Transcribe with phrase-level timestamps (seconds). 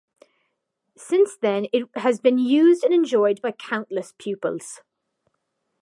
[0.97, 4.81] Since then it has been used and enjoyed by countless pupils.